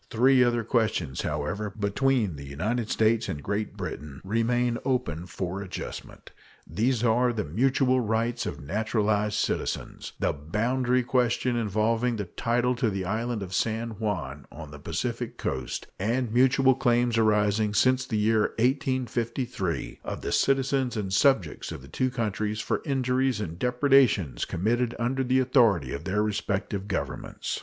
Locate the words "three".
0.09-0.43